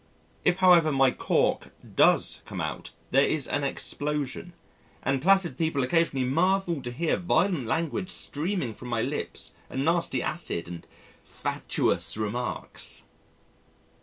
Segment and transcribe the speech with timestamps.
[0.43, 4.53] If however my cork does come out, there is an explosion,
[5.03, 10.23] and placid people occasionally marvel to hear violent language streaming from my lips and nasty
[10.23, 10.87] acid and
[11.23, 13.09] facetious remarks.